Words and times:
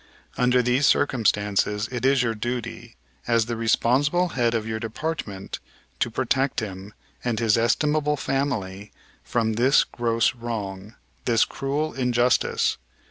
Under 0.35 0.63
these 0.63 0.87
circumstances 0.87 1.87
it 1.91 2.07
is 2.07 2.23
your 2.23 2.33
duty, 2.33 2.95
as 3.27 3.45
the 3.45 3.55
responsible 3.55 4.29
head 4.29 4.55
of 4.55 4.65
your 4.67 4.79
department, 4.79 5.59
to 5.99 6.09
protect 6.09 6.59
him 6.59 6.95
and 7.23 7.37
his 7.39 7.55
estimable 7.55 8.17
family 8.17 8.91
from 9.23 9.53
this 9.53 9.83
gross 9.83 10.33
wrong, 10.33 10.95
this 11.25 11.45
cruel 11.45 11.93
injustice. 11.93 12.77